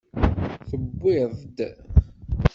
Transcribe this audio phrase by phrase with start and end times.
[0.69, 1.57] Tewwiḍ-t?